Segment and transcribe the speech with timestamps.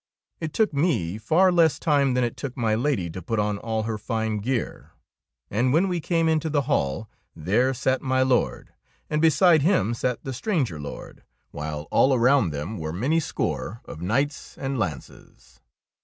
[0.39, 3.83] It took me far less time than it took my Lady to put on all
[3.83, 4.93] her fine gear,
[5.51, 8.73] and when we came into the hall, there sat my Lord,
[9.11, 14.01] and beside him sat the stranger lord, while all around them were many score of
[14.01, 15.59] knights and lances.